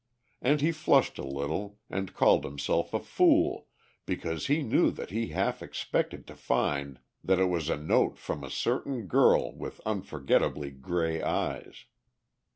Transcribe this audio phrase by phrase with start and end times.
[0.41, 3.67] And he flushed a little and called himself a fool
[4.07, 8.43] because he knew that he half expected to find that it was a note from
[8.43, 11.85] a certain girl with unforgettable grey eyes.